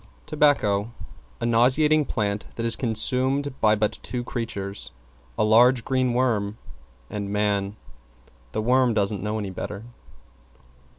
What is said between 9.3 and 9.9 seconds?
any better.